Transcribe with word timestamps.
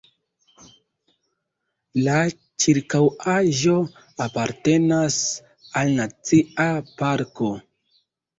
La 2.07 2.15
ĉirkaŭaĵo 2.63 3.75
apartenas 4.27 5.19
al 5.83 5.93
Nacia 6.01 6.67
parko. 7.05 7.53